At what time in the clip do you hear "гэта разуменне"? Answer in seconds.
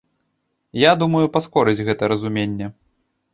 1.91-2.73